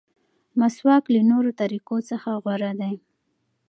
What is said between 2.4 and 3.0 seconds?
غوره دی.